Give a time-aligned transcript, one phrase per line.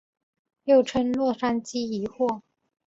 [0.63, 2.41] 又称洛杉矶疑惑。